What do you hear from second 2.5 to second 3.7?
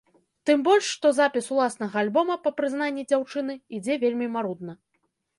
прызнанні дзяўчыны,